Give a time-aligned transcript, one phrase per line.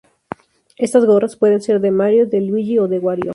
[0.77, 3.29] Estas gorras pueden ser de Mario, de Luigi o de Wario.